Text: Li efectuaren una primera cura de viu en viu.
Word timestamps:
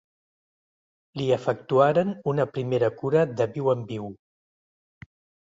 Li 1.19 1.27
efectuaren 1.35 2.15
una 2.33 2.47
primera 2.57 2.91
cura 3.03 3.27
de 3.43 3.49
viu 3.59 3.71
en 3.77 3.87
viu. 3.93 4.09